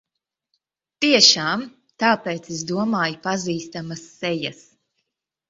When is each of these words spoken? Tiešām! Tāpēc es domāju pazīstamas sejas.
Tiešām! 1.05 1.65
Tāpēc 2.05 2.49
es 2.57 2.65
domāju 2.73 3.21
pazīstamas 3.27 4.03
sejas. 4.17 4.67